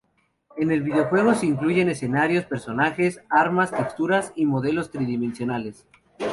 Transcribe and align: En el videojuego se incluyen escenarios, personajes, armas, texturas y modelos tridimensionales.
En 0.57 0.71
el 0.71 0.81
videojuego 0.81 1.35
se 1.35 1.45
incluyen 1.45 1.87
escenarios, 1.87 2.45
personajes, 2.45 3.21
armas, 3.29 3.69
texturas 3.69 4.33
y 4.35 4.47
modelos 4.47 4.89
tridimensionales. 4.89 5.85